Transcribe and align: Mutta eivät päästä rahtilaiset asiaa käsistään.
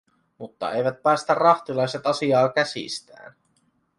Mutta 0.37 0.71
eivät 0.71 1.03
päästä 1.03 1.33
rahtilaiset 1.33 2.07
asiaa 2.07 2.49
käsistään. 2.51 3.33